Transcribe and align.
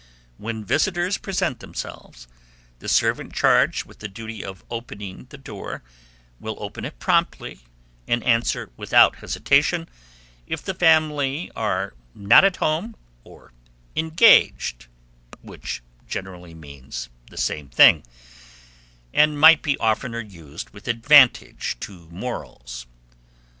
When 0.39 0.65
visitors 0.65 1.19
present 1.19 1.59
themselves, 1.59 2.27
the 2.79 2.89
servant 2.89 3.35
charged 3.35 3.85
with 3.85 3.99
the 3.99 4.07
duty 4.07 4.43
of 4.43 4.63
opening 4.67 5.27
the 5.29 5.37
door 5.37 5.83
will 6.39 6.57
open 6.59 6.85
it 6.85 6.97
promptly, 6.97 7.59
and 8.07 8.23
answer, 8.23 8.71
without 8.77 9.17
hesitation, 9.17 9.87
if 10.47 10.63
the 10.63 10.73
family 10.73 11.51
are 11.55 11.93
"not 12.15 12.43
at 12.43 12.55
home," 12.55 12.95
or 13.23 13.53
"engaged;" 13.95 14.87
which 15.43 15.83
generally 16.07 16.55
means 16.55 17.09
the 17.29 17.37
same 17.37 17.69
thing, 17.69 18.01
and 19.13 19.39
might 19.39 19.61
be 19.61 19.77
oftener 19.77 20.19
used 20.19 20.71
with 20.71 20.87
advantage 20.87 21.77
to 21.81 22.07
morals. 22.09 22.87